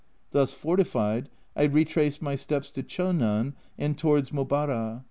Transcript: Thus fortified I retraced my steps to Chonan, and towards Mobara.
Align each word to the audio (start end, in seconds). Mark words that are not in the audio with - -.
Thus 0.31 0.51
fortified 0.51 1.29
I 1.55 1.65
retraced 1.65 2.23
my 2.23 2.35
steps 2.35 2.71
to 2.71 2.81
Chonan, 2.81 3.53
and 3.77 3.95
towards 3.95 4.31
Mobara. 4.31 4.99